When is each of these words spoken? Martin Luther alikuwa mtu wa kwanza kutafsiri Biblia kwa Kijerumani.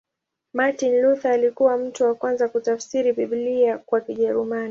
Martin 0.53 1.01
Luther 1.01 1.31
alikuwa 1.31 1.77
mtu 1.77 2.03
wa 2.03 2.15
kwanza 2.15 2.49
kutafsiri 2.49 3.13
Biblia 3.13 3.77
kwa 3.77 4.01
Kijerumani. 4.01 4.59